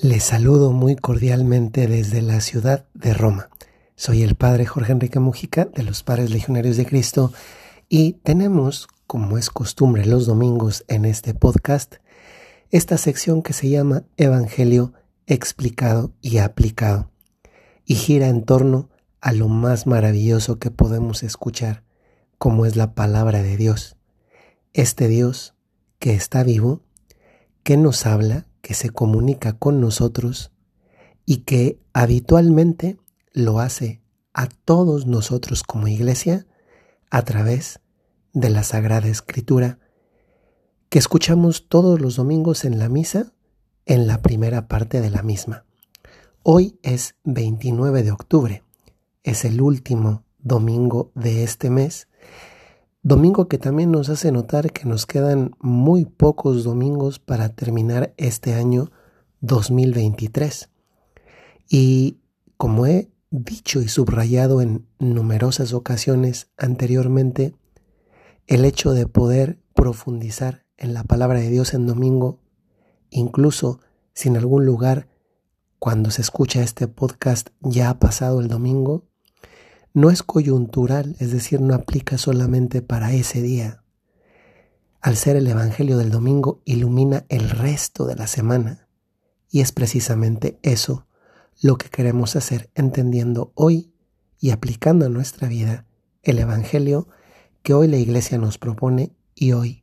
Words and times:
Les 0.00 0.24
saludo 0.24 0.72
muy 0.72 0.96
cordialmente 0.96 1.86
desde 1.86 2.22
la 2.22 2.40
ciudad 2.40 2.86
de 2.94 3.14
Roma. 3.14 3.50
Soy 3.94 4.22
el 4.22 4.34
padre 4.34 4.66
Jorge 4.66 4.92
Enrique 4.92 5.20
Mujica 5.20 5.66
de 5.66 5.84
los 5.84 6.02
Padres 6.02 6.30
Legionarios 6.30 6.76
de 6.76 6.86
Cristo 6.86 7.32
y 7.88 8.14
tenemos, 8.24 8.88
como 9.06 9.38
es 9.38 9.50
costumbre 9.50 10.04
los 10.06 10.26
domingos 10.26 10.84
en 10.88 11.04
este 11.04 11.34
podcast, 11.34 11.96
esta 12.70 12.98
sección 12.98 13.42
que 13.42 13.52
se 13.52 13.68
llama 13.68 14.02
Evangelio 14.16 14.92
explicado 15.26 16.12
y 16.20 16.38
aplicado 16.38 17.10
y 17.84 17.94
gira 17.94 18.28
en 18.28 18.44
torno 18.44 18.88
a 19.20 19.32
lo 19.32 19.48
más 19.48 19.86
maravilloso 19.86 20.58
que 20.58 20.72
podemos 20.72 21.22
escuchar, 21.22 21.84
como 22.38 22.66
es 22.66 22.74
la 22.74 22.94
palabra 22.94 23.42
de 23.42 23.56
Dios. 23.56 23.96
Este 24.72 25.06
Dios 25.06 25.54
que 26.00 26.14
está 26.14 26.42
vivo, 26.42 26.80
que 27.62 27.76
nos 27.76 28.04
habla, 28.06 28.46
que 28.62 28.74
se 28.74 28.90
comunica 28.90 29.52
con 29.52 29.80
nosotros 29.80 30.52
y 31.26 31.38
que 31.38 31.78
habitualmente 31.92 32.98
lo 33.32 33.60
hace 33.60 34.00
a 34.32 34.46
todos 34.46 35.06
nosotros 35.06 35.62
como 35.62 35.88
iglesia 35.88 36.46
a 37.10 37.22
través 37.22 37.80
de 38.32 38.48
la 38.48 38.62
Sagrada 38.62 39.08
Escritura 39.08 39.78
que 40.88 40.98
escuchamos 40.98 41.68
todos 41.68 42.00
los 42.00 42.16
domingos 42.16 42.64
en 42.64 42.78
la 42.78 42.88
misa 42.88 43.32
en 43.84 44.06
la 44.06 44.22
primera 44.22 44.68
parte 44.68 45.00
de 45.00 45.10
la 45.10 45.22
misma. 45.22 45.64
Hoy 46.42 46.78
es 46.82 47.16
29 47.24 48.02
de 48.02 48.12
octubre, 48.12 48.62
es 49.22 49.44
el 49.44 49.60
último 49.60 50.24
domingo 50.38 51.10
de 51.14 51.44
este 51.44 51.70
mes 51.70 52.08
Domingo 53.04 53.48
que 53.48 53.58
también 53.58 53.90
nos 53.90 54.10
hace 54.10 54.30
notar 54.30 54.70
que 54.70 54.84
nos 54.84 55.06
quedan 55.06 55.56
muy 55.58 56.04
pocos 56.04 56.62
domingos 56.62 57.18
para 57.18 57.48
terminar 57.48 58.14
este 58.16 58.54
año 58.54 58.92
2023. 59.40 60.70
Y 61.68 62.20
como 62.56 62.86
he 62.86 63.10
dicho 63.30 63.80
y 63.80 63.88
subrayado 63.88 64.60
en 64.60 64.86
numerosas 65.00 65.72
ocasiones 65.72 66.52
anteriormente, 66.56 67.56
el 68.46 68.64
hecho 68.64 68.92
de 68.92 69.08
poder 69.08 69.58
profundizar 69.74 70.64
en 70.76 70.94
la 70.94 71.02
palabra 71.02 71.40
de 71.40 71.50
Dios 71.50 71.74
en 71.74 71.88
domingo, 71.88 72.38
incluso 73.10 73.80
si 74.14 74.28
en 74.28 74.36
algún 74.36 74.64
lugar 74.64 75.08
cuando 75.80 76.12
se 76.12 76.22
escucha 76.22 76.62
este 76.62 76.86
podcast 76.86 77.48
ya 77.62 77.90
ha 77.90 77.98
pasado 77.98 78.38
el 78.38 78.46
domingo, 78.46 79.08
no 79.94 80.10
es 80.10 80.22
coyuntural, 80.22 81.16
es 81.18 81.32
decir, 81.32 81.60
no 81.60 81.74
aplica 81.74 82.18
solamente 82.18 82.82
para 82.82 83.12
ese 83.12 83.42
día. 83.42 83.82
Al 85.00 85.16
ser 85.16 85.36
el 85.36 85.46
Evangelio 85.46 85.98
del 85.98 86.10
domingo, 86.10 86.62
ilumina 86.64 87.24
el 87.28 87.50
resto 87.50 88.06
de 88.06 88.14
la 88.14 88.26
semana. 88.26 88.88
Y 89.50 89.60
es 89.60 89.72
precisamente 89.72 90.58
eso 90.62 91.06
lo 91.60 91.76
que 91.76 91.90
queremos 91.90 92.36
hacer 92.36 92.70
entendiendo 92.74 93.52
hoy 93.54 93.92
y 94.40 94.50
aplicando 94.50 95.06
a 95.06 95.10
nuestra 95.10 95.48
vida 95.48 95.86
el 96.22 96.38
Evangelio 96.38 97.08
que 97.62 97.74
hoy 97.74 97.86
la 97.88 97.98
Iglesia 97.98 98.38
nos 98.38 98.58
propone 98.58 99.12
y 99.34 99.52
hoy 99.52 99.82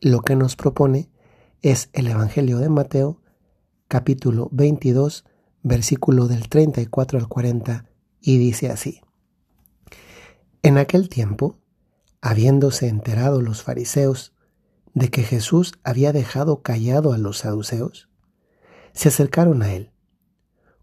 lo 0.00 0.22
que 0.22 0.36
nos 0.36 0.56
propone 0.56 1.10
es 1.62 1.90
el 1.92 2.06
Evangelio 2.06 2.58
de 2.58 2.68
Mateo 2.68 3.20
capítulo 3.88 4.48
22 4.52 5.24
versículo 5.62 6.26
del 6.26 6.48
34 6.48 7.18
al 7.18 7.28
40 7.28 7.86
y 8.20 8.38
dice 8.38 8.70
así. 8.70 9.00
En 10.62 10.76
aquel 10.76 11.08
tiempo, 11.08 11.58
habiéndose 12.20 12.88
enterado 12.88 13.40
los 13.40 13.62
fariseos 13.62 14.34
de 14.92 15.08
que 15.08 15.22
Jesús 15.22 15.72
había 15.84 16.12
dejado 16.12 16.62
callado 16.62 17.14
a 17.14 17.18
los 17.18 17.38
saduceos, 17.38 18.10
se 18.92 19.08
acercaron 19.08 19.62
a 19.62 19.72
él. 19.72 19.92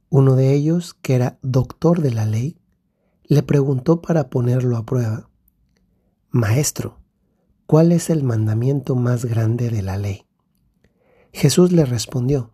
Uno 0.10 0.36
de 0.36 0.54
ellos, 0.54 0.96
que 0.96 1.14
era 1.14 1.38
doctor 1.44 2.02
de 2.02 2.12
la 2.12 2.26
ley, 2.26 2.58
le 3.24 3.44
preguntó 3.44 4.02
para 4.02 4.30
ponerlo 4.30 4.78
a 4.78 4.86
prueba, 4.86 5.30
Maestro, 6.32 7.00
¿cuál 7.68 7.92
es 7.92 8.10
el 8.10 8.24
mandamiento 8.24 8.96
más 8.96 9.26
grande 9.26 9.70
de 9.70 9.84
la 9.84 9.98
ley? 9.98 10.26
Jesús 11.34 11.72
le 11.72 11.86
respondió, 11.86 12.52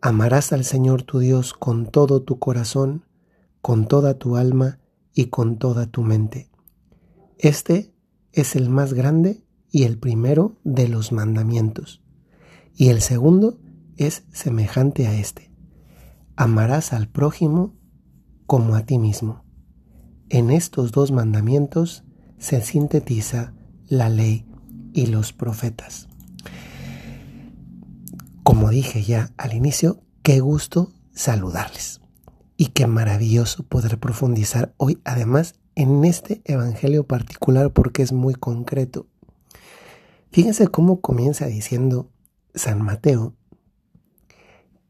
Amarás 0.00 0.52
al 0.52 0.64
Señor 0.64 1.02
tu 1.02 1.18
Dios 1.18 1.52
con 1.52 1.86
todo 1.86 2.22
tu 2.22 2.38
corazón, 2.38 3.04
con 3.60 3.86
toda 3.86 4.14
tu 4.14 4.36
alma 4.36 4.78
y 5.14 5.26
con 5.26 5.58
toda 5.58 5.86
tu 5.86 6.02
mente. 6.02 6.50
Este 7.38 7.94
es 8.32 8.56
el 8.56 8.68
más 8.68 8.94
grande 8.94 9.44
y 9.70 9.84
el 9.84 9.98
primero 9.98 10.56
de 10.64 10.88
los 10.88 11.12
mandamientos. 11.12 12.02
Y 12.74 12.88
el 12.88 13.00
segundo 13.00 13.58
es 13.96 14.24
semejante 14.32 15.06
a 15.06 15.14
este. 15.14 15.50
Amarás 16.36 16.92
al 16.92 17.08
prójimo 17.08 17.74
como 18.46 18.74
a 18.74 18.86
ti 18.86 18.98
mismo. 18.98 19.44
En 20.28 20.50
estos 20.50 20.92
dos 20.92 21.10
mandamientos 21.10 22.04
se 22.38 22.60
sintetiza 22.60 23.54
la 23.86 24.08
ley 24.08 24.46
y 24.92 25.06
los 25.06 25.32
profetas. 25.32 26.08
Como 28.42 28.70
dije 28.70 29.02
ya 29.02 29.32
al 29.36 29.54
inicio, 29.54 30.02
qué 30.22 30.40
gusto 30.40 30.92
saludarles 31.12 32.00
y 32.60 32.66
qué 32.66 32.88
maravilloso 32.88 33.62
poder 33.62 33.98
profundizar 33.98 34.74
hoy 34.78 35.00
además 35.04 35.54
en 35.76 36.04
este 36.04 36.42
evangelio 36.44 37.06
particular 37.06 37.72
porque 37.72 38.02
es 38.02 38.12
muy 38.12 38.34
concreto. 38.34 39.06
Fíjense 40.32 40.66
cómo 40.66 41.00
comienza 41.00 41.46
diciendo 41.46 42.10
San 42.54 42.82
Mateo 42.82 43.36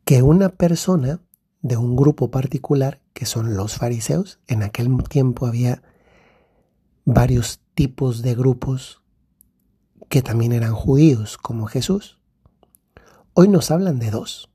que 0.06 0.22
una 0.22 0.48
persona 0.48 1.20
de 1.60 1.76
un 1.76 1.94
grupo 1.94 2.30
particular, 2.30 3.02
que 3.12 3.26
son 3.26 3.54
los 3.54 3.76
fariseos, 3.76 4.40
en 4.46 4.62
aquel 4.62 4.88
tiempo 5.06 5.46
había 5.46 5.82
varios 7.04 7.60
tipos 7.74 8.22
de 8.22 8.34
grupos 8.34 9.02
que 10.08 10.22
también 10.22 10.52
eran 10.52 10.72
judíos 10.72 11.36
como 11.36 11.66
Jesús. 11.66 12.18
Hoy 13.34 13.48
nos 13.48 13.70
hablan 13.70 13.98
de 13.98 14.10
dos, 14.10 14.48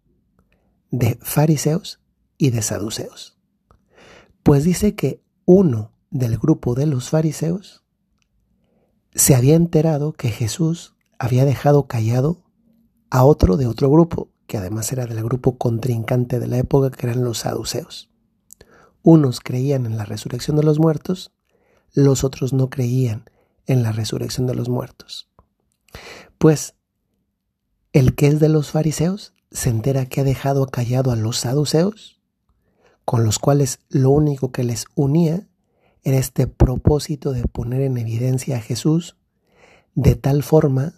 de 0.89 1.19
fariseos 1.21 2.02
y 2.43 2.49
de 2.49 2.61
saduceos. 2.61 3.37
Pues 4.43 4.65
dice 4.65 4.95
que 4.95 5.23
uno 5.45 5.93
del 6.11 6.37
grupo 6.37 6.75
de 6.75 6.85
los 6.85 7.09
fariseos 7.09 7.85
se 9.15 9.33
había 9.33 9.55
enterado 9.55 10.11
que 10.11 10.27
Jesús 10.27 10.93
había 11.17 11.45
dejado 11.45 11.87
callado 11.87 12.43
a 13.09 13.23
otro 13.23 13.55
de 13.55 13.65
otro 13.65 13.89
grupo, 13.89 14.29
que 14.45 14.57
además 14.57 14.91
era 14.91 15.05
del 15.05 15.23
grupo 15.23 15.57
contrincante 15.57 16.41
de 16.41 16.47
la 16.47 16.57
época, 16.57 16.91
que 16.91 17.07
eran 17.07 17.23
los 17.23 17.37
saduceos. 17.37 18.11
Unos 19.03 19.39
creían 19.39 19.85
en 19.85 19.95
la 19.95 20.03
resurrección 20.03 20.57
de 20.57 20.63
los 20.63 20.79
muertos, 20.79 21.31
los 21.93 22.25
otros 22.25 22.51
no 22.51 22.69
creían 22.69 23.23
en 23.67 23.83
la 23.83 23.93
resurrección 23.93 24.47
de 24.47 24.55
los 24.55 24.67
muertos. 24.67 25.29
Pues 26.37 26.75
el 27.93 28.15
que 28.15 28.27
es 28.27 28.41
de 28.41 28.49
los 28.49 28.71
fariseos 28.71 29.33
se 29.49 29.69
entera 29.69 30.07
que 30.07 30.19
ha 30.19 30.25
dejado 30.25 30.67
callado 30.67 31.09
a 31.13 31.15
los 31.15 31.37
saduceos 31.37 32.12
con 33.05 33.23
los 33.23 33.39
cuales 33.39 33.79
lo 33.89 34.09
único 34.09 34.51
que 34.51 34.63
les 34.63 34.85
unía 34.95 35.47
era 36.03 36.17
este 36.17 36.47
propósito 36.47 37.31
de 37.31 37.43
poner 37.43 37.81
en 37.81 37.97
evidencia 37.97 38.57
a 38.57 38.61
Jesús 38.61 39.17
de 39.95 40.15
tal 40.15 40.43
forma 40.43 40.93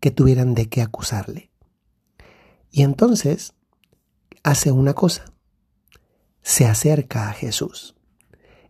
que 0.00 0.10
tuvieran 0.10 0.54
de 0.54 0.68
qué 0.68 0.82
acusarle. 0.82 1.50
Y 2.70 2.82
entonces 2.82 3.54
hace 4.42 4.72
una 4.72 4.94
cosa, 4.94 5.24
se 6.42 6.66
acerca 6.66 7.28
a 7.28 7.32
Jesús. 7.32 7.94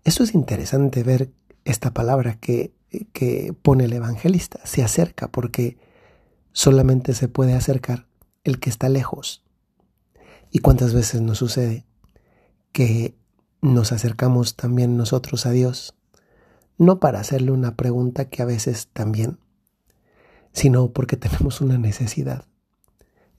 Esto 0.05 0.23
es 0.23 0.35
interesante 0.35 1.03
ver 1.03 1.33
esta 1.65 1.93
palabra 1.93 2.39
que, 2.39 2.75
que 3.13 3.55
pone 3.63 3.85
el 3.85 3.93
evangelista, 3.95 4.61
se 4.65 4.83
acerca 4.83 5.29
porque 5.29 5.79
solamente 6.53 7.15
se 7.15 7.29
puede 7.29 7.55
acercar 7.55 8.07
el 8.45 8.61
que 8.61 8.71
está 8.71 8.89
lejos. 8.89 9.43
¿Y 10.51 10.59
cuántas 10.59 10.95
veces 10.95 11.21
nos 11.21 11.39
sucede 11.39 11.85
que 12.75 13.15
nos 13.63 13.93
acercamos 13.93 14.57
también 14.57 14.97
nosotros 14.97 15.47
a 15.47 15.53
Dios, 15.53 15.95
no 16.77 16.99
para 16.99 17.21
hacerle 17.21 17.53
una 17.53 17.77
pregunta 17.77 18.29
que 18.29 18.43
a 18.43 18.47
veces 18.47 18.89
también, 18.93 19.39
sino 20.53 20.91
porque 20.91 21.17
tenemos 21.17 21.61
una 21.61 21.79
necesidad. 21.79 22.45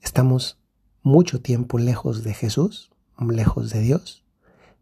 Estamos 0.00 0.58
mucho 1.02 1.42
tiempo 1.42 1.78
lejos 1.78 2.24
de 2.24 2.32
Jesús, 2.32 2.90
lejos 3.20 3.68
de 3.70 3.80
Dios, 3.80 4.24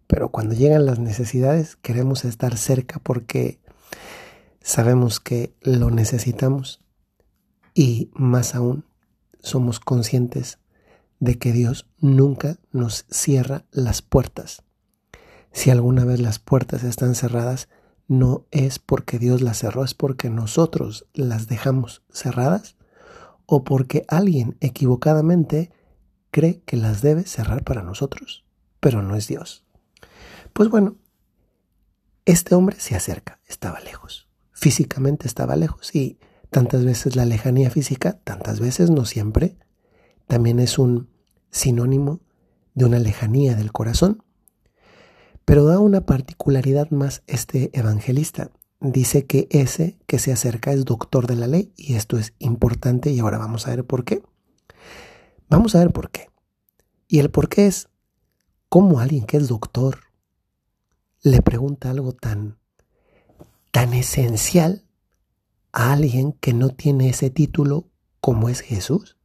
pero 0.07 0.29
cuando 0.31 0.55
llegan 0.55 0.87
las 0.87 1.01
necesidades 1.01 1.75
queremos 1.75 2.25
estar 2.25 2.57
cerca 2.57 3.01
porque 3.01 3.59
sabemos 4.63 5.19
que 5.19 5.53
lo 5.63 5.91
necesitamos 5.91 6.81
y 7.75 8.09
más 8.15 8.55
aún 8.55 8.85
somos 9.41 9.81
conscientes 9.81 10.61
de 11.21 11.39
que 11.39 11.53
Dios 11.53 11.89
nunca 11.99 12.59
nos 12.73 13.07
cierra 13.11 13.65
las 13.71 14.03
puertas. 14.03 14.63
Si 15.53 15.71
alguna 15.71 16.05
vez 16.05 16.21
las 16.21 16.39
puertas 16.39 16.83
están 16.85 17.15
cerradas, 17.15 17.69
no 18.09 18.47
es 18.51 18.79
porque 18.79 19.19
Dios 19.19 19.41
las 19.41 19.59
cerró, 19.59 19.85
es 19.85 19.95
porque 19.95 20.29
nosotros 20.31 21.07
las 21.15 21.47
dejamos 21.47 22.03
cerradas 22.11 22.77
o 23.47 23.65
porque 23.65 24.05
alguien 24.09 24.57
equivocadamente 24.61 25.71
cree 26.31 26.63
que 26.67 26.77
las 26.77 27.03
debe 27.03 27.25
cerrar 27.25 27.63
para 27.63 27.83
nosotros, 27.83 28.45
pero 28.81 29.03
no 29.03 29.17
es 29.17 29.29
Dios. 29.29 29.65
Pues 30.53 30.69
bueno, 30.69 30.97
este 32.25 32.55
hombre 32.55 32.77
se 32.81 32.97
acerca, 32.97 33.41
estaba 33.47 33.81
lejos, 33.81 34.29
físicamente 34.53 35.27
estaba 35.27 35.57
lejos 35.57 35.95
y 35.95 36.19
tantas 36.51 36.85
veces 36.85 37.17
la 37.17 37.25
lejanía 37.25 37.71
física, 37.71 38.19
tantas 38.25 38.61
veces, 38.61 38.91
no 38.91 39.05
siempre, 39.05 39.57
también 40.27 40.59
es 40.61 40.79
un 40.79 41.09
sinónimo 41.51 42.21
de 42.75 42.85
una 42.85 42.99
lejanía 42.99 43.55
del 43.55 43.73
corazón. 43.73 44.23
Pero 45.45 45.65
da 45.65 45.79
una 45.79 46.07
particularidad 46.07 46.91
más 46.91 47.23
este 47.27 47.71
evangelista. 47.79 48.51
Dice 48.81 49.27
que 49.27 49.47
ese 49.51 49.99
que 50.07 50.19
se 50.19 50.33
acerca 50.33 50.73
es 50.73 50.85
doctor 50.85 51.27
de 51.27 51.37
la 51.37 51.47
ley 51.47 51.73
y 51.77 51.95
esto 51.95 52.19
es 52.19 52.35
importante 52.39 53.11
y 53.11 53.21
ahora 53.21 53.39
vamos 53.39 53.67
a 53.67 53.71
ver 53.71 53.85
por 53.85 54.05
qué. 54.05 54.23
Vamos 55.49 55.75
a 55.75 55.79
ver 55.79 55.93
por 55.93 56.11
qué. 56.11 56.29
Y 57.09 57.19
el 57.19 57.31
por 57.31 57.49
qué 57.49 57.67
es 57.67 57.89
cómo 58.69 59.01
alguien 59.01 59.25
que 59.25 59.37
es 59.37 59.49
doctor 59.49 59.99
le 61.23 61.41
pregunta 61.41 61.91
algo 61.91 62.13
tan 62.13 62.59
tan 63.71 63.93
esencial 63.93 64.85
a 65.73 65.93
alguien 65.93 66.33
que 66.33 66.53
no 66.53 66.69
tiene 66.71 67.09
ese 67.09 67.31
título 67.31 67.89
como 68.21 68.49
es 68.49 68.61
Jesús. 68.61 69.17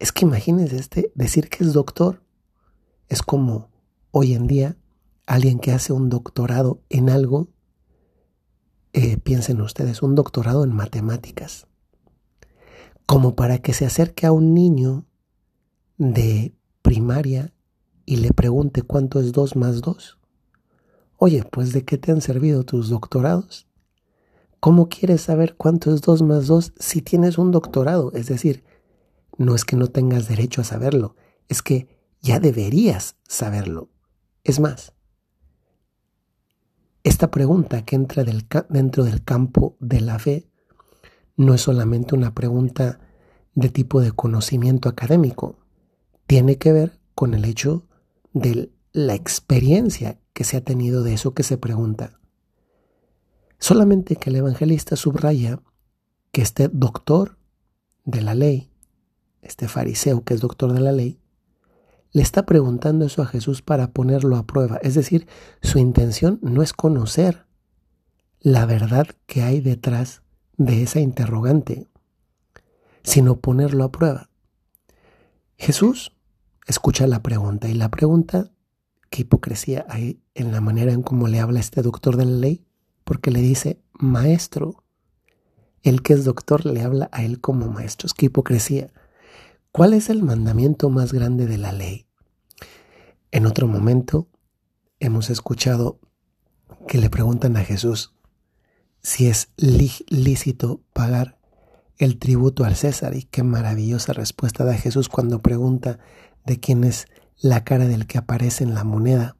Es 0.00 0.12
que 0.12 0.24
imagínense 0.24 0.76
este, 0.76 1.12
decir 1.14 1.50
que 1.50 1.62
es 1.62 1.74
doctor. 1.74 2.22
Es 3.08 3.20
como 3.22 3.68
hoy 4.10 4.32
en 4.32 4.46
día 4.46 4.78
alguien 5.26 5.58
que 5.58 5.72
hace 5.72 5.92
un 5.92 6.08
doctorado 6.08 6.80
en 6.88 7.10
algo, 7.10 7.48
eh, 8.94 9.18
piensen 9.18 9.60
ustedes, 9.60 10.02
un 10.02 10.14
doctorado 10.14 10.64
en 10.64 10.72
matemáticas. 10.72 11.66
Como 13.04 13.36
para 13.36 13.58
que 13.58 13.74
se 13.74 13.84
acerque 13.84 14.26
a 14.26 14.32
un 14.32 14.54
niño 14.54 15.04
de 15.98 16.54
primaria 16.80 17.52
y 18.06 18.16
le 18.16 18.32
pregunte 18.32 18.80
cuánto 18.80 19.20
es 19.20 19.32
2 19.32 19.54
más 19.54 19.82
2. 19.82 20.18
Oye, 21.18 21.44
pues 21.44 21.74
¿de 21.74 21.84
qué 21.84 21.98
te 21.98 22.10
han 22.10 22.22
servido 22.22 22.64
tus 22.64 22.88
doctorados? 22.88 23.68
¿Cómo 24.60 24.88
quieres 24.88 25.20
saber 25.20 25.56
cuánto 25.58 25.92
es 25.94 26.00
2 26.00 26.22
más 26.22 26.46
2 26.46 26.72
si 26.78 27.02
tienes 27.02 27.36
un 27.36 27.50
doctorado? 27.50 28.12
Es 28.14 28.28
decir, 28.28 28.64
no 29.40 29.54
es 29.54 29.64
que 29.64 29.74
no 29.74 29.86
tengas 29.86 30.28
derecho 30.28 30.60
a 30.60 30.64
saberlo, 30.64 31.16
es 31.48 31.62
que 31.62 31.88
ya 32.20 32.40
deberías 32.40 33.16
saberlo. 33.26 33.88
Es 34.44 34.60
más, 34.60 34.92
esta 37.04 37.30
pregunta 37.30 37.82
que 37.86 37.96
entra 37.96 38.22
dentro 38.68 39.02
del 39.02 39.24
campo 39.24 39.78
de 39.80 40.02
la 40.02 40.18
fe 40.18 40.50
no 41.38 41.54
es 41.54 41.62
solamente 41.62 42.14
una 42.14 42.34
pregunta 42.34 43.00
de 43.54 43.70
tipo 43.70 44.02
de 44.02 44.12
conocimiento 44.12 44.90
académico, 44.90 45.58
tiene 46.26 46.58
que 46.58 46.72
ver 46.72 47.00
con 47.14 47.32
el 47.32 47.46
hecho 47.46 47.88
de 48.34 48.70
la 48.92 49.14
experiencia 49.14 50.20
que 50.34 50.44
se 50.44 50.58
ha 50.58 50.60
tenido 50.60 51.02
de 51.02 51.14
eso 51.14 51.32
que 51.32 51.44
se 51.44 51.56
pregunta. 51.56 52.20
Solamente 53.58 54.16
que 54.16 54.28
el 54.28 54.36
evangelista 54.36 54.96
subraya 54.96 55.62
que 56.30 56.42
este 56.42 56.68
doctor 56.68 57.38
de 58.04 58.20
la 58.20 58.34
ley, 58.34 58.69
este 59.42 59.68
fariseo 59.68 60.24
que 60.24 60.34
es 60.34 60.40
doctor 60.40 60.72
de 60.72 60.80
la 60.80 60.92
ley, 60.92 61.20
le 62.12 62.22
está 62.22 62.44
preguntando 62.44 63.04
eso 63.04 63.22
a 63.22 63.26
Jesús 63.26 63.62
para 63.62 63.92
ponerlo 63.92 64.36
a 64.36 64.46
prueba. 64.46 64.78
Es 64.82 64.94
decir, 64.94 65.28
su 65.62 65.78
intención 65.78 66.38
no 66.42 66.62
es 66.62 66.72
conocer 66.72 67.46
la 68.40 68.66
verdad 68.66 69.06
que 69.26 69.42
hay 69.42 69.60
detrás 69.60 70.22
de 70.56 70.82
esa 70.82 71.00
interrogante, 71.00 71.88
sino 73.02 73.40
ponerlo 73.40 73.84
a 73.84 73.92
prueba. 73.92 74.30
Jesús 75.56 76.12
escucha 76.66 77.06
la 77.06 77.22
pregunta 77.22 77.68
y 77.68 77.74
la 77.74 77.90
pregunta, 77.90 78.50
qué 79.10 79.22
hipocresía 79.22 79.84
hay 79.88 80.22
en 80.34 80.52
la 80.52 80.60
manera 80.60 80.92
en 80.92 81.02
cómo 81.02 81.28
le 81.28 81.40
habla 81.40 81.60
este 81.60 81.82
doctor 81.82 82.16
de 82.16 82.24
la 82.24 82.36
ley, 82.36 82.64
porque 83.04 83.30
le 83.30 83.40
dice 83.40 83.82
maestro. 83.92 84.84
El 85.82 86.02
que 86.02 86.12
es 86.12 86.24
doctor 86.24 86.66
le 86.66 86.82
habla 86.82 87.08
a 87.12 87.24
él 87.24 87.40
como 87.40 87.68
maestro. 87.68 88.08
Qué 88.16 88.26
hipocresía. 88.26 88.92
¿Cuál 89.72 89.94
es 89.94 90.10
el 90.10 90.24
mandamiento 90.24 90.90
más 90.90 91.12
grande 91.12 91.46
de 91.46 91.56
la 91.56 91.70
ley? 91.70 92.08
En 93.30 93.46
otro 93.46 93.68
momento 93.68 94.26
hemos 94.98 95.30
escuchado 95.30 96.00
que 96.88 96.98
le 96.98 97.08
preguntan 97.08 97.56
a 97.56 97.62
Jesús 97.62 98.12
si 99.00 99.28
es 99.28 99.52
lícito 99.56 100.82
pagar 100.92 101.38
el 101.98 102.18
tributo 102.18 102.64
al 102.64 102.74
César 102.74 103.14
y 103.14 103.22
qué 103.22 103.44
maravillosa 103.44 104.12
respuesta 104.12 104.64
da 104.64 104.74
Jesús 104.74 105.08
cuando 105.08 105.40
pregunta 105.40 106.00
de 106.44 106.58
quién 106.58 106.82
es 106.82 107.06
la 107.40 107.62
cara 107.62 107.86
del 107.86 108.08
que 108.08 108.18
aparece 108.18 108.64
en 108.64 108.74
la 108.74 108.82
moneda. 108.82 109.36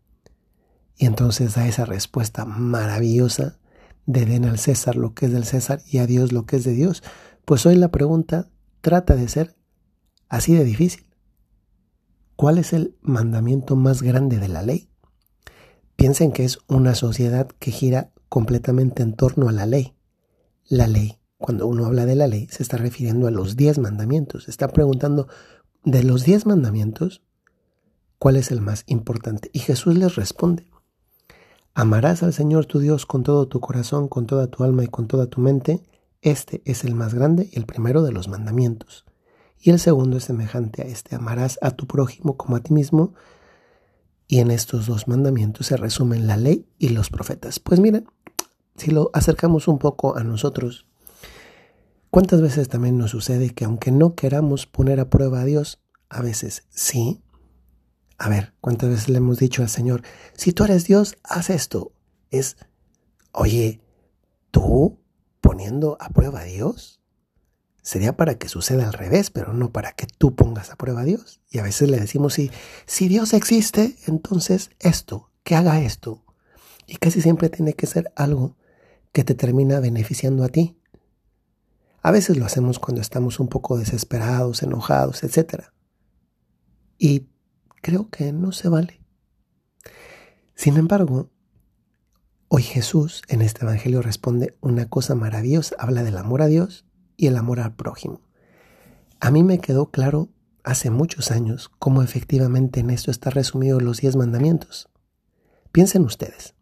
Y 0.97 1.07
entonces 1.07 1.57
da 1.57 1.67
esa 1.67 1.87
respuesta 1.87 2.45
maravillosa 2.45 3.59
de 4.07 4.27
den 4.27 4.45
al 4.45 4.61
César 4.61 4.95
lo 4.95 5.13
que 5.13 5.27
es 5.27 5.33
del 5.33 5.45
César 5.45 5.83
y 5.91 5.99
a 5.99 6.07
Dios 6.07 6.31
lo 6.31 6.47
que 6.47 6.55
es 6.55 6.63
de 6.63 6.73
Dios. 6.73 7.03
Pues 7.45 7.67
hoy 7.67 7.75
la 7.75 7.91
pregunta 7.91 8.49
trata 8.81 9.17
de 9.17 9.27
ser 9.27 9.60
así 10.31 10.55
de 10.55 10.65
difícil. 10.65 11.05
¿Cuál 12.37 12.57
es 12.57 12.73
el 12.73 12.97
mandamiento 13.03 13.77
más 13.77 14.01
grande 14.01 14.39
de 14.39 14.49
la 14.49 14.63
ley? 14.63 14.89
Piensen 15.97 16.33
que 16.33 16.45
es 16.45 16.61
una 16.69 16.95
sociedad 16.95 17.49
que 17.59 17.71
gira 17.71 18.13
completamente 18.31 19.03
en 19.03 19.15
torno 19.15 19.51
a 19.51 19.53
la 19.53 19.67
ley. 19.67 19.95
La 20.67 20.87
ley, 20.87 21.19
cuando 21.37 21.67
uno 21.67 21.85
habla 21.85 22.07
de 22.07 22.15
la 22.15 22.29
ley, 22.29 22.49
se 22.51 22.63
está 22.63 22.79
refiriendo 22.79 23.27
a 23.27 23.31
los 23.31 23.57
diez 23.57 23.79
mandamientos. 23.79 24.45
Se 24.45 24.51
está 24.51 24.69
preguntando 24.69 25.29
de 25.85 26.03
los 26.03 26.25
diez 26.25 26.47
mandamientos, 26.47 27.23
¿cuál 28.19 28.37
es 28.37 28.51
el 28.51 28.63
más 28.63 28.85
importante? 28.87 29.51
Y 29.53 29.59
Jesús 29.59 29.99
les 29.99 30.15
responde, 30.15 30.67
Amarás 31.75 32.23
al 32.23 32.33
Señor 32.33 32.67
tu 32.67 32.79
Dios 32.79 33.05
con 33.05 33.23
todo 33.23 33.49
tu 33.49 33.61
corazón, 33.61 34.09
con 34.09 34.27
toda 34.27 34.47
tu 34.47 34.65
alma 34.65 34.85
y 34.85 34.89
con 34.89 35.07
toda 35.07 35.27
tu 35.27 35.41
mente. 35.41 35.83
Este 36.23 36.63
es 36.65 36.85
el 36.85 36.95
más 36.95 37.15
grande 37.15 37.49
y 37.53 37.59
el 37.59 37.67
primero 37.67 38.03
de 38.03 38.13
los 38.13 38.29
mandamientos. 38.29 39.05
Y 39.61 39.71
el 39.71 39.79
segundo 39.79 40.17
es 40.17 40.25
semejante 40.25 40.83
a 40.83 40.87
este. 40.87 41.15
Amarás 41.15 41.59
a 41.61 41.71
tu 41.73 41.87
prójimo 41.87 42.37
como 42.37 42.57
a 42.57 42.61
ti 42.61 42.73
mismo. 42.73 43.15
Y 44.27 44.39
en 44.39 44.51
estos 44.51 44.87
dos 44.87 45.07
mandamientos 45.07 45.67
se 45.67 45.77
resumen 45.77 46.27
la 46.27 46.37
ley 46.37 46.67
y 46.79 46.91
los 46.91 47.11
profetas. 47.11 47.61
Pues 47.61 47.79
miren, 47.79 48.07
si 48.77 48.91
lo 48.91 49.11
acercamos 49.13 49.69
un 49.69 49.79
poco 49.79 50.17
a 50.17 50.25
nosotros, 50.25 50.87
¿cuántas 52.11 52.41
veces 52.41 52.69
también 52.69 52.97
nos 52.97 53.11
sucede 53.11 53.51
que 53.51 53.65
aunque 53.65 53.91
no 53.91 54.15
queramos 54.15 54.67
poner 54.67 55.01
a 55.01 55.11
prueba 55.11 55.41
a 55.41 55.45
Dios, 55.45 55.83
a 56.09 56.23
veces 56.23 56.65
sí, 56.71 57.23
a 58.17 58.29
ver, 58.29 58.53
¿cuántas 58.61 58.91
veces 58.91 59.09
le 59.09 59.19
hemos 59.19 59.39
dicho 59.39 59.63
al 59.63 59.69
Señor, 59.69 60.03
si 60.35 60.53
tú 60.53 60.65
eres 60.65 60.85
Dios, 60.85 61.17
haz 61.25 61.51
esto? 61.51 61.93
Es, 62.31 62.57
oye, 63.33 63.81
tú 64.51 65.01
poniendo 65.41 65.97
a 66.01 66.11
prueba 66.11 66.41
a 66.41 66.45
Dios, 66.45 67.00
sería 67.91 68.17
para 68.17 68.37
que 68.37 68.49
suceda 68.49 68.87
al 68.87 68.93
revés, 68.93 69.31
pero 69.31 69.53
no 69.53 69.73
para 69.73 69.91
que 69.91 70.07
tú 70.07 70.37
pongas 70.37 70.71
a 70.71 70.77
prueba 70.77 71.01
a 71.01 71.05
Dios. 71.05 71.41
Y 71.51 71.59
a 71.59 71.65
veces 71.65 71.91
le 71.91 71.99
decimos, 71.99 72.35
si, 72.35 72.53
si 72.87 73.09
Dios 73.09 73.33
existe, 73.35 73.97
entonces 74.07 74.71
esto, 74.79 75.33
que 75.43 75.57
haga 75.57 75.81
esto. 75.81 76.25
Y 76.87 76.99
casi 76.99 77.21
siempre 77.21 77.49
tiene 77.49 77.73
que 77.73 77.89
ser 77.89 78.13
algo 78.15 78.57
que 79.11 79.25
te 79.25 79.35
termina 79.35 79.81
beneficiando 79.81 80.45
a 80.45 80.49
ti. 80.51 80.79
A 82.01 82.13
veces 82.13 82.37
lo 82.37 82.47
hacemos 82.47 82.79
cuando 82.79 83.01
estamos 83.01 83.41
un 83.41 83.49
poco 83.49 83.77
desesperados, 83.77 84.63
enojados, 84.63 85.25
etc. 85.25 85.65
Y 86.97 87.27
creo 87.83 88.09
que 88.09 88.33
no 88.33 88.53
se 88.53 88.69
vale. 88.69 89.01
Sin 90.55 90.77
embargo, 90.77 91.29
hoy 92.47 92.63
Jesús 92.63 93.23
en 93.27 93.43
este 93.43 93.65
Evangelio 93.65 94.01
responde 94.01 94.57
una 94.61 94.89
cosa 94.89 95.17
maravillosa, 95.17 95.75
habla 95.81 96.05
del 96.05 96.19
amor 96.19 96.43
a 96.43 96.47
Dios 96.47 96.87
y 97.21 97.27
el 97.27 97.37
amor 97.37 97.61
al 97.61 97.75
prójimo. 97.75 98.23
A 99.21 99.31
mí 99.31 99.43
me 99.45 99.59
quedó 99.59 99.91
claro 99.91 100.31
hace 100.65 100.91
muchos 100.91 101.31
años 101.31 101.71
cómo 101.79 102.03
efectivamente 102.03 102.81
en 102.81 102.89
esto 102.89 103.11
está 103.11 103.29
resumido 103.29 103.79
los 103.79 103.99
diez 103.99 104.17
mandamientos. 104.17 104.89
Piensen 105.71 106.05
ustedes, 106.05 106.55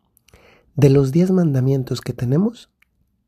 de 0.74 0.90
los 0.90 1.12
diez 1.12 1.30
mandamientos 1.30 2.00
que 2.00 2.12
tenemos, 2.12 2.70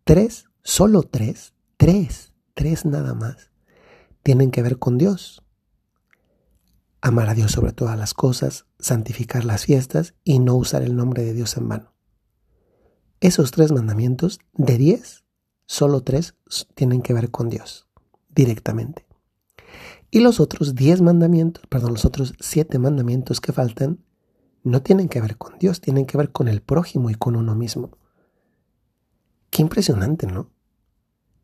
tres, 0.02 0.46
solo 0.62 1.04
tres, 1.04 1.54
tres, 1.76 2.32
tres 2.54 2.84
nada 2.84 3.14
más, 3.14 3.50
tienen 4.24 4.50
que 4.50 4.62
ver 4.62 4.78
con 4.78 4.98
Dios 4.98 5.44
amar 7.00 7.30
a 7.30 7.34
Dios 7.34 7.52
sobre 7.52 7.72
todas 7.72 7.98
las 7.98 8.14
cosas, 8.14 8.66
santificar 8.78 9.44
las 9.44 9.64
fiestas 9.64 10.14
y 10.24 10.38
no 10.38 10.54
usar 10.56 10.82
el 10.82 10.96
nombre 10.96 11.24
de 11.24 11.32
Dios 11.32 11.56
en 11.56 11.68
vano. 11.68 11.94
Esos 13.20 13.50
tres 13.50 13.72
mandamientos, 13.72 14.40
de 14.54 14.76
diez, 14.76 15.24
solo 15.70 16.02
tres 16.02 16.34
tienen 16.74 17.00
que 17.00 17.14
ver 17.14 17.30
con 17.30 17.48
Dios, 17.48 17.86
directamente. 18.28 19.06
Y 20.10 20.18
los 20.18 20.40
otros 20.40 20.74
diez 20.74 21.00
mandamientos, 21.00 21.64
perdón, 21.68 21.92
los 21.92 22.04
otros 22.04 22.34
siete 22.40 22.80
mandamientos 22.80 23.40
que 23.40 23.52
faltan, 23.52 24.04
no 24.64 24.82
tienen 24.82 25.08
que 25.08 25.20
ver 25.20 25.36
con 25.36 25.60
Dios, 25.60 25.80
tienen 25.80 26.06
que 26.06 26.18
ver 26.18 26.32
con 26.32 26.48
el 26.48 26.60
prójimo 26.60 27.08
y 27.08 27.14
con 27.14 27.36
uno 27.36 27.54
mismo. 27.54 27.96
Qué 29.50 29.62
impresionante, 29.62 30.26
¿no? 30.26 30.50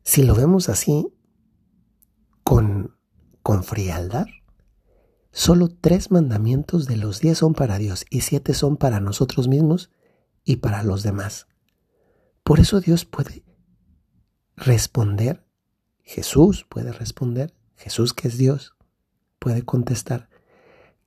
Si 0.03 0.23
lo 0.23 0.35
vemos 0.35 0.67
así, 0.67 1.07
con, 2.43 2.97
con 3.43 3.63
frialdad, 3.63 4.25
solo 5.31 5.69
tres 5.69 6.11
mandamientos 6.11 6.85
de 6.85 6.97
los 6.97 7.21
diez 7.21 7.37
son 7.37 7.53
para 7.53 7.77
Dios 7.77 8.05
y 8.09 8.21
siete 8.21 8.53
son 8.53 8.75
para 8.75 8.99
nosotros 8.99 9.47
mismos 9.47 9.89
y 10.43 10.57
para 10.57 10.83
los 10.83 11.01
demás. 11.01 11.47
Por 12.43 12.59
eso 12.59 12.81
Dios 12.81 13.05
puede 13.05 13.47
responder, 14.57 15.45
Jesús 16.03 16.65
puede 16.67 16.91
responder, 16.91 17.53
Jesús 17.75 18.13
que 18.13 18.27
es 18.27 18.37
Dios, 18.37 18.75
puede 19.39 19.61
contestar 19.61 20.29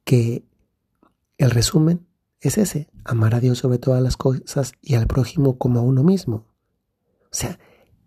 que 0.05 0.45
el 1.37 1.51
resumen 1.51 2.07
es 2.41 2.57
ese, 2.57 2.89
amar 3.05 3.35
a 3.35 3.41
Dios 3.41 3.59
sobre 3.59 3.79
todas 3.79 4.03
las 4.03 4.17
cosas 4.17 4.73
y 4.81 4.95
al 4.95 5.07
prójimo 5.07 5.59
como 5.59 5.81
a 5.81 5.83
uno 5.83 6.03
mismo. 6.03 6.47
O 7.25 7.33
sea, 7.33 7.59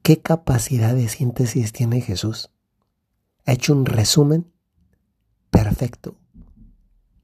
¿qué 0.01 0.21
capacidad 0.21 0.95
de 0.95 1.07
síntesis 1.07 1.71
tiene 1.71 2.01
Jesús? 2.01 2.50
Ha 3.45 3.53
hecho 3.53 3.73
un 3.73 3.85
resumen 3.85 4.51
perfecto. 5.50 6.15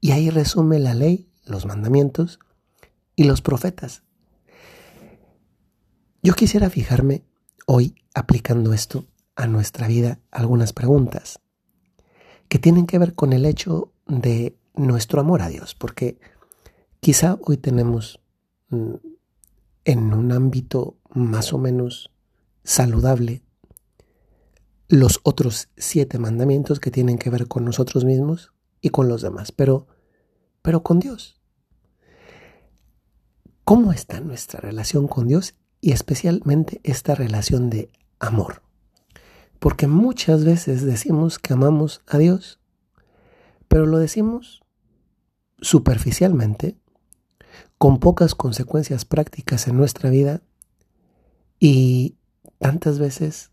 Y 0.00 0.12
ahí 0.12 0.30
resume 0.30 0.78
la 0.78 0.94
ley, 0.94 1.28
los 1.44 1.66
mandamientos 1.66 2.38
y 3.16 3.24
los 3.24 3.42
profetas. 3.42 4.02
Yo 6.22 6.34
quisiera 6.34 6.70
fijarme 6.70 7.24
hoy 7.72 7.94
aplicando 8.14 8.72
esto 8.72 9.06
a 9.36 9.46
nuestra 9.46 9.86
vida 9.86 10.18
algunas 10.32 10.72
preguntas 10.72 11.38
que 12.48 12.58
tienen 12.58 12.84
que 12.84 12.98
ver 12.98 13.14
con 13.14 13.32
el 13.32 13.46
hecho 13.46 13.92
de 14.08 14.58
nuestro 14.74 15.20
amor 15.20 15.40
a 15.40 15.48
Dios, 15.48 15.76
porque 15.76 16.18
quizá 16.98 17.38
hoy 17.44 17.58
tenemos 17.58 18.18
mm, 18.70 18.94
en 19.84 20.12
un 20.12 20.32
ámbito 20.32 20.96
más 21.10 21.52
o 21.52 21.58
menos 21.58 22.10
saludable 22.64 23.44
los 24.88 25.20
otros 25.22 25.68
siete 25.76 26.18
mandamientos 26.18 26.80
que 26.80 26.90
tienen 26.90 27.18
que 27.18 27.30
ver 27.30 27.46
con 27.46 27.64
nosotros 27.64 28.04
mismos 28.04 28.52
y 28.80 28.88
con 28.88 29.06
los 29.06 29.22
demás, 29.22 29.52
pero, 29.52 29.86
pero 30.60 30.82
con 30.82 30.98
Dios. 30.98 31.40
¿Cómo 33.62 33.92
está 33.92 34.18
nuestra 34.18 34.58
relación 34.58 35.06
con 35.06 35.28
Dios 35.28 35.54
y 35.80 35.92
especialmente 35.92 36.80
esta 36.84 37.14
relación 37.14 37.70
de 37.70 37.90
amor? 38.18 38.62
Porque 39.58 39.86
muchas 39.86 40.44
veces 40.44 40.84
decimos 40.84 41.38
que 41.38 41.52
amamos 41.52 42.02
a 42.06 42.18
Dios, 42.18 42.58
pero 43.68 43.86
lo 43.86 43.98
decimos 43.98 44.62
superficialmente, 45.60 46.76
con 47.78 47.98
pocas 47.98 48.34
consecuencias 48.34 49.04
prácticas 49.04 49.66
en 49.68 49.76
nuestra 49.76 50.10
vida 50.10 50.42
y 51.58 52.16
tantas 52.58 52.98
veces 52.98 53.50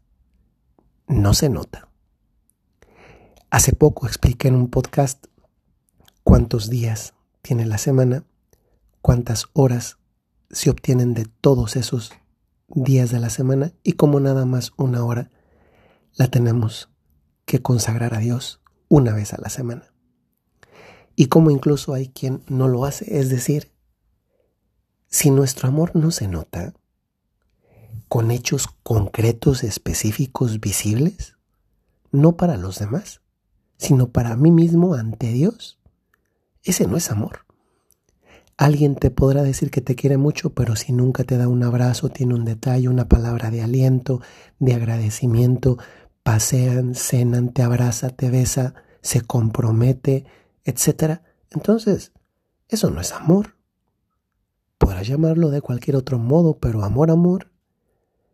no 1.07 1.33
se 1.33 1.49
nota. 1.49 1.89
Hace 3.49 3.73
poco 3.73 4.07
expliqué 4.07 4.49
en 4.49 4.55
un 4.55 4.69
podcast 4.69 5.25
cuántos 6.23 6.69
días 6.69 7.13
tiene 7.41 7.65
la 7.65 7.77
semana, 7.77 8.25
cuántas 9.01 9.47
horas 9.53 9.97
se 10.49 10.69
obtienen 10.69 11.13
de 11.13 11.25
todos 11.25 11.75
esos 11.75 12.11
días 12.67 13.11
de 13.11 13.19
la 13.19 13.29
semana 13.29 13.73
y 13.83 13.93
cómo 13.93 14.19
nada 14.19 14.45
más 14.45 14.71
una 14.77 15.03
hora 15.03 15.31
la 16.15 16.27
tenemos 16.27 16.89
que 17.45 17.61
consagrar 17.61 18.13
a 18.13 18.19
Dios 18.19 18.61
una 18.89 19.13
vez 19.13 19.33
a 19.33 19.41
la 19.41 19.49
semana. 19.49 19.93
Y 21.15 21.27
como 21.27 21.49
incluso 21.49 21.93
hay 21.93 22.09
quien 22.09 22.43
no 22.47 22.67
lo 22.67 22.85
hace, 22.85 23.19
es 23.19 23.29
decir, 23.29 23.71
si 25.07 25.31
nuestro 25.31 25.67
amor 25.69 25.95
no 25.95 26.11
se 26.11 26.27
nota 26.27 26.73
con 28.07 28.31
hechos 28.31 28.67
concretos, 28.83 29.63
específicos, 29.63 30.59
visibles, 30.59 31.37
no 32.11 32.37
para 32.37 32.57
los 32.57 32.79
demás, 32.79 33.21
sino 33.77 34.09
para 34.09 34.35
mí 34.35 34.51
mismo 34.51 34.93
ante 34.93 35.27
Dios, 35.27 35.79
ese 36.63 36.87
no 36.87 36.97
es 36.97 37.09
amor. 37.11 37.46
Alguien 38.57 38.95
te 38.95 39.11
podrá 39.11 39.43
decir 39.43 39.69
que 39.69 39.81
te 39.81 39.95
quiere 39.95 40.17
mucho, 40.17 40.55
pero 40.55 40.75
si 40.75 40.91
nunca 40.91 41.23
te 41.23 41.37
da 41.37 41.47
un 41.47 41.63
abrazo, 41.63 42.09
tiene 42.09 42.33
un 42.33 42.43
detalle, 42.43 42.89
una 42.89 43.07
palabra 43.07 43.51
de 43.51 43.61
aliento, 43.61 44.19
de 44.57 44.73
agradecimiento, 44.73 45.77
pasean, 46.23 46.95
cenan, 46.95 47.53
te 47.53 47.61
abraza, 47.61 48.09
te 48.09 48.31
besa, 48.31 48.73
se 49.01 49.21
compromete, 49.21 50.25
etc. 50.63 51.21
Entonces, 51.51 52.13
eso 52.67 52.89
no 52.89 52.99
es 52.99 53.11
amor. 53.11 53.57
Podrás 54.79 55.07
llamarlo 55.07 55.51
de 55.51 55.61
cualquier 55.61 55.95
otro 55.95 56.17
modo, 56.17 56.57
pero 56.57 56.83
amor, 56.83 57.11
amor. 57.11 57.51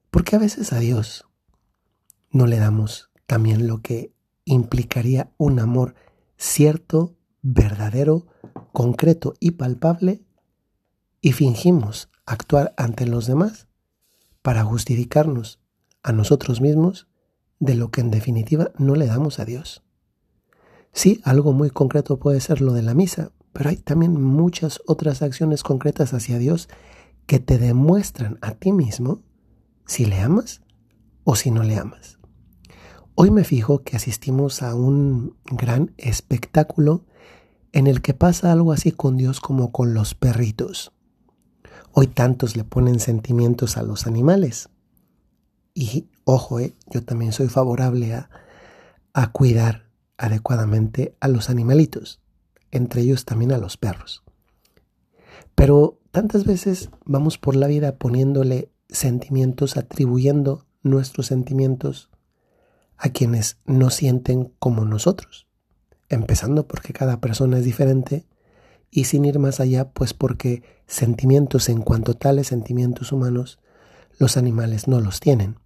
Porque 0.09 0.37
a 0.37 0.39
veces 0.39 0.71
a 0.71 0.79
Dios 0.79 1.27
no 2.31 2.47
le 2.47 2.59
damos 2.59 3.11
también 3.25 3.67
lo 3.67 3.81
que 3.81 4.13
implicaría 4.45 5.31
un 5.37 5.59
amor 5.59 5.95
cierto, 6.37 7.17
verdadero, 7.41 8.27
concreto 8.73 9.35
y 9.39 9.51
palpable, 9.51 10.25
y 11.21 11.31
fingimos 11.31 12.09
actuar 12.25 12.73
ante 12.75 13.07
los 13.07 13.27
demás 13.27 13.67
para 14.41 14.65
justificarnos 14.65 15.61
a 16.01 16.11
nosotros 16.11 16.59
mismos 16.59 17.07
de 17.59 17.75
lo 17.75 17.91
que 17.91 18.01
en 18.01 18.11
definitiva 18.11 18.71
no 18.77 18.95
le 18.95 19.05
damos 19.05 19.39
a 19.39 19.45
Dios. 19.45 19.83
Sí, 20.91 21.21
algo 21.23 21.53
muy 21.53 21.69
concreto 21.69 22.19
puede 22.19 22.41
ser 22.41 22.59
lo 22.59 22.73
de 22.73 22.81
la 22.81 22.93
misa, 22.93 23.31
pero 23.53 23.69
hay 23.69 23.77
también 23.77 24.21
muchas 24.21 24.81
otras 24.85 25.21
acciones 25.21 25.63
concretas 25.63 26.13
hacia 26.13 26.37
Dios 26.37 26.67
que 27.25 27.39
te 27.39 27.57
demuestran 27.57 28.37
a 28.41 28.55
ti 28.55 28.73
mismo 28.73 29.21
si 29.85 30.05
le 30.05 30.19
amas 30.19 30.61
o 31.23 31.35
si 31.35 31.51
no 31.51 31.63
le 31.63 31.77
amas. 31.77 32.19
Hoy 33.15 33.31
me 33.31 33.43
fijo 33.43 33.83
que 33.83 33.95
asistimos 33.95 34.63
a 34.63 34.75
un 34.75 35.37
gran 35.45 35.93
espectáculo 35.97 37.05
en 37.73 37.87
el 37.87 38.01
que 38.01 38.13
pasa 38.13 38.51
algo 38.51 38.71
así 38.71 38.91
con 38.91 39.17
Dios 39.17 39.41
como 39.41 39.71
con 39.71 39.93
los 39.93 40.13
perritos. 40.15 40.93
Hoy 41.91 42.07
tantos 42.07 42.55
le 42.55 42.63
ponen 42.63 42.99
sentimientos 42.99 43.77
a 43.77 43.83
los 43.83 44.07
animales. 44.07 44.69
Y 45.73 46.07
ojo, 46.23 46.59
eh, 46.59 46.75
yo 46.91 47.03
también 47.03 47.33
soy 47.33 47.49
favorable 47.49 48.13
a, 48.13 48.29
a 49.13 49.31
cuidar 49.31 49.89
adecuadamente 50.17 51.15
a 51.19 51.27
los 51.27 51.49
animalitos, 51.49 52.21
entre 52.71 53.01
ellos 53.01 53.25
también 53.25 53.51
a 53.51 53.57
los 53.57 53.75
perros. 53.75 54.23
Pero 55.55 55.99
tantas 56.11 56.45
veces 56.45 56.89
vamos 57.05 57.39
por 57.39 57.55
la 57.55 57.67
vida 57.67 57.97
poniéndole 57.97 58.71
sentimientos, 58.87 59.77
atribuyendo 59.77 60.65
nuestros 60.83 61.27
sentimientos 61.27 62.09
a 62.97 63.09
quienes 63.09 63.57
no 63.65 63.89
sienten 63.89 64.53
como 64.59 64.85
nosotros, 64.85 65.42
empezando 66.13 66.67
porque 66.67 66.93
cada 66.93 67.19
persona 67.19 67.59
es 67.59 67.65
diferente 67.65 68.25
y 68.89 69.05
sin 69.05 69.25
ir 69.25 69.39
más 69.39 69.59
allá, 69.59 69.91
pues 69.91 70.13
porque 70.13 70.63
sentimientos 70.85 71.69
en 71.69 71.81
cuanto 71.81 72.13
tales 72.13 72.47
sentimientos 72.47 73.11
humanos, 73.11 73.59
los 74.19 74.37
animales 74.37 74.87
no 74.87 75.01
los 75.01 75.19
tienen. 75.19 75.57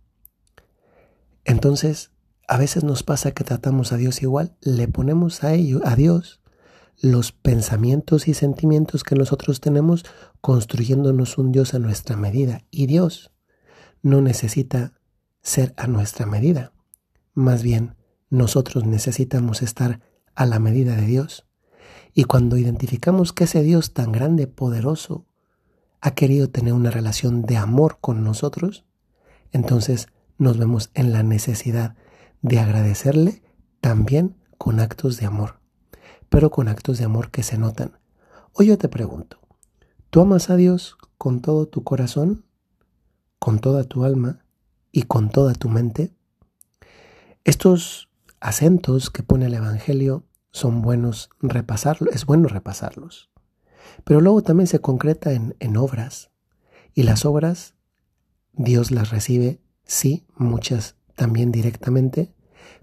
Entonces, 1.44 2.12
a 2.48 2.58
veces 2.58 2.84
nos 2.84 3.04
pasa 3.04 3.32
que 3.32 3.44
tratamos 3.44 3.92
a 3.92 3.98
Dios 3.98 4.22
igual, 4.22 4.56
le 4.62 4.88
ponemos 4.88 5.44
a 5.44 5.54
ello, 5.54 5.82
a 5.84 5.96
Dios, 5.96 6.42
los 7.02 7.32
pensamientos 7.32 8.28
y 8.28 8.34
sentimientos 8.34 9.04
que 9.04 9.16
nosotros 9.16 9.60
tenemos 9.60 10.06
construyéndonos 10.42 11.38
un 11.38 11.52
Dios 11.52 11.74
a 11.74 11.80
nuestra 11.80 12.16
medida. 12.18 12.64
Y 12.72 12.88
Dios 12.88 13.32
no 14.02 14.22
necesita 14.22 14.94
ser 15.42 15.74
a 15.78 15.88
nuestra 15.88 16.26
medida. 16.26 16.74
Más 17.34 17.62
bien, 17.62 17.96
nosotros 18.30 18.86
necesitamos 18.86 19.62
estar 19.62 20.02
a 20.38 20.46
la 20.46 20.60
medida 20.60 20.96
de 20.96 21.06
Dios. 21.06 21.46
Y 22.14 22.24
cuando 22.24 22.58
identificamos 22.58 23.34
que 23.34 23.46
ese 23.46 23.64
Dios 23.64 23.94
tan 23.94 24.12
grande, 24.12 24.46
poderoso, 24.46 25.26
ha 26.00 26.12
querido 26.12 26.50
tener 26.50 26.74
una 26.74 26.92
relación 26.92 27.42
de 27.42 27.58
amor 27.58 27.98
con 28.00 28.24
nosotros, 28.24 28.86
entonces 29.52 30.08
nos 30.38 30.60
vemos 30.60 30.92
en 30.94 31.12
la 31.12 31.24
necesidad 31.24 31.96
de 32.44 32.60
agradecerle 32.60 33.42
también 33.82 34.38
con 34.60 34.80
actos 34.80 35.18
de 35.18 35.26
amor, 35.26 35.60
pero 36.30 36.52
con 36.52 36.68
actos 36.68 37.00
de 37.00 37.06
amor 37.06 37.32
que 37.32 37.42
se 37.42 37.58
notan. 37.58 37.98
Hoy 38.54 38.68
yo 38.68 38.78
te 38.78 38.90
pregunto, 38.90 39.40
¿tú 40.12 40.22
amas 40.22 40.52
a 40.52 40.56
Dios 40.56 40.98
con 41.18 41.42
todo 41.42 41.68
tu 41.68 41.84
corazón, 41.84 42.46
con 43.40 43.58
toda 43.58 43.84
tu 43.86 44.04
alma 44.04 44.46
y 44.92 45.04
con 45.04 45.30
toda 45.30 45.54
tu 45.56 45.68
mente? 45.68 46.14
Estos 47.44 48.08
acentos 48.40 49.10
que 49.10 49.24
pone 49.24 49.48
el 49.48 49.56
Evangelio 49.56 50.27
son 50.58 50.82
buenos 50.82 51.30
repasarlos, 51.40 52.14
es 52.14 52.26
bueno 52.26 52.48
repasarlos. 52.48 53.30
Pero 54.04 54.22
luego 54.22 54.42
también 54.44 54.68
se 54.68 54.80
concreta 54.80 55.32
en, 55.32 55.56
en 55.60 55.78
obras. 55.78 56.32
Y 56.94 57.04
las 57.04 57.26
obras, 57.26 57.76
Dios 58.54 58.92
las 58.92 59.10
recibe 59.12 59.62
sí, 59.86 60.26
muchas 60.36 60.96
también 61.16 61.52
directamente, 61.52 62.34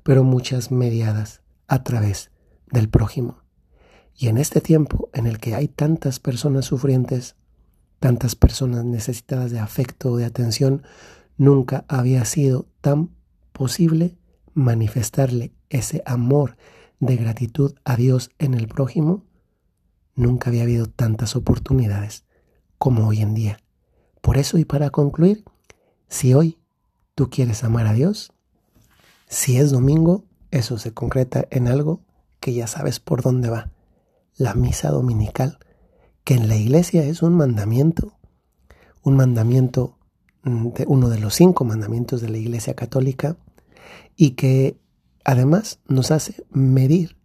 pero 0.02 0.25
muchas 0.25 0.71
mediadas 0.71 1.43
a 1.66 1.83
través 1.83 2.31
del 2.71 2.88
prójimo. 2.88 3.43
Y 4.16 4.28
en 4.28 4.38
este 4.38 4.61
tiempo 4.61 5.11
en 5.12 5.26
el 5.26 5.38
que 5.38 5.54
hay 5.54 5.69
tantas 5.69 6.21
personas 6.21 6.66
sufrientes, 6.66 7.37
tantas 7.99 8.37
personas 8.37 8.85
necesitadas 8.85 9.50
de 9.50 9.59
afecto, 9.59 10.16
de 10.16 10.25
atención, 10.25 10.83
nunca 11.37 11.85
había 11.88 12.25
sido 12.25 12.69
tan 12.81 13.11
posible 13.52 14.16
manifestarle 14.52 15.52
ese 15.69 16.02
amor 16.07 16.57
de 17.01 17.17
gratitud 17.17 17.75
a 17.85 17.97
Dios 17.97 18.31
en 18.39 18.55
el 18.55 18.69
prójimo, 18.69 19.25
nunca 20.15 20.51
había 20.51 20.63
habido 20.63 20.87
tantas 20.87 21.37
oportunidades 21.37 22.25
como 22.79 23.09
hoy 23.09 23.21
en 23.21 23.35
día. 23.35 23.59
Por 24.21 24.39
eso 24.39 24.59
y 24.59 24.65
para 24.65 24.91
concluir, 24.91 25.45
si 26.09 26.35
hoy 26.35 26.59
tú 27.15 27.31
quieres 27.31 27.65
amar 27.65 27.87
a 27.87 27.93
Dios, 27.93 28.33
si 29.29 29.57
es 29.57 29.71
domingo, 29.71 30.25
eso 30.51 30.79
se 30.79 30.93
concreta 30.93 31.47
en 31.51 31.69
algo 31.69 32.01
que 32.41 32.53
ya 32.53 32.67
sabes 32.67 33.01
por 33.01 33.23
dónde 33.23 33.51
va. 33.51 33.71
La 34.37 34.55
misa 34.55 34.91
dominical, 34.91 35.59
que 36.25 36.35
en 36.35 36.49
la 36.49 36.57
iglesia 36.57 37.05
es 37.05 37.23
un 37.23 37.35
mandamiento, 37.35 38.17
un 39.03 39.17
mandamiento, 39.17 39.99
mm, 40.43 40.69
de 40.69 40.85
uno 40.87 41.09
de 41.09 41.19
los 41.19 41.35
cinco 41.35 41.65
mandamientos 41.65 42.21
de 42.21 42.29
la 42.29 42.39
iglesia 42.39 42.75
católica, 42.75 43.37
y 44.17 44.33
que 44.33 44.79
además 45.25 45.81
nos 45.87 46.11
hace 46.11 46.45
medir, 46.50 47.16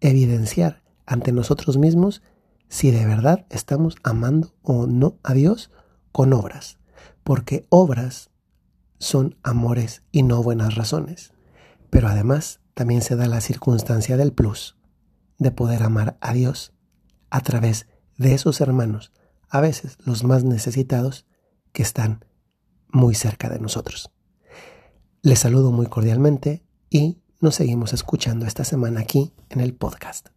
evidenciar 0.00 0.82
ante 1.06 1.32
nosotros 1.32 1.76
mismos 1.76 2.22
si 2.68 2.90
de 2.90 3.04
verdad 3.04 3.46
estamos 3.50 3.96
amando 4.02 4.54
o 4.62 4.86
no 4.86 5.18
a 5.22 5.34
Dios 5.34 5.70
con 6.12 6.32
obras, 6.32 6.78
porque 7.22 7.66
obras 7.68 8.30
son 8.98 9.36
amores 9.42 10.02
y 10.12 10.22
no 10.22 10.42
buenas 10.42 10.74
razones. 10.74 11.32
Pero 11.90 12.08
además 12.08 12.60
también 12.74 13.02
se 13.02 13.16
da 13.16 13.26
la 13.26 13.40
circunstancia 13.40 14.16
del 14.16 14.32
plus, 14.32 14.76
de 15.38 15.50
poder 15.50 15.82
amar 15.82 16.16
a 16.20 16.32
Dios 16.32 16.72
a 17.30 17.40
través 17.40 17.86
de 18.16 18.34
esos 18.34 18.60
hermanos, 18.60 19.12
a 19.48 19.60
veces 19.60 19.98
los 20.04 20.24
más 20.24 20.44
necesitados, 20.44 21.26
que 21.72 21.82
están 21.82 22.24
muy 22.88 23.14
cerca 23.14 23.48
de 23.48 23.58
nosotros. 23.58 24.10
Les 25.22 25.40
saludo 25.40 25.72
muy 25.72 25.86
cordialmente 25.86 26.64
y 26.90 27.23
nos 27.40 27.54
seguimos 27.54 27.92
escuchando 27.92 28.46
esta 28.46 28.64
semana 28.64 29.00
aquí 29.00 29.32
en 29.50 29.60
el 29.60 29.74
podcast. 29.74 30.33